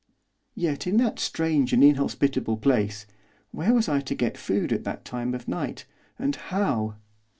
Yet, 0.55 0.87
in 0.87 0.97
that 0.97 1.19
strange 1.19 1.73
and 1.73 1.83
inhospitable 1.83 2.57
place, 2.57 3.05
where 3.51 3.71
was 3.71 3.87
I 3.87 3.99
to 3.99 4.15
get 4.15 4.35
food 4.35 4.73
at 4.73 4.83
that 4.83 5.05
time 5.05 5.35
of 5.35 5.47
night, 5.47 5.85
and 6.17 6.35
how? 6.35 6.95